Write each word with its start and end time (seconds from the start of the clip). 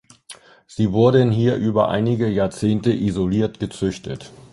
Sie 0.65 0.93
wurden 0.93 1.29
hier 1.29 1.57
über 1.57 1.89
einige 1.89 2.27
Jahrzehnte 2.27 2.91
isoliert 2.91 3.59
gezüchtet. 3.59 4.31